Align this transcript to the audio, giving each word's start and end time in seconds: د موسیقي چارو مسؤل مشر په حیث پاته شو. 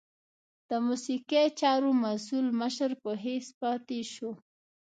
د 0.69 0.71
موسیقي 0.87 1.43
چارو 1.59 1.89
مسؤل 2.03 2.45
مشر 2.61 2.91
په 3.01 3.11
حیث 3.23 3.47
پاته 3.59 3.99
شو. 4.13 4.31